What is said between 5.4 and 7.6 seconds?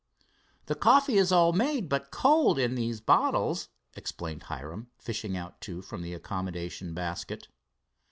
two from the accommodation basket.